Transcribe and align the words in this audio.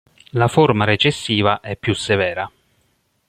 La 0.31 0.47
forma 0.47 0.83
recessiva 0.83 1.59
è 1.59 1.75
più 1.77 1.93
severa. 1.93 2.51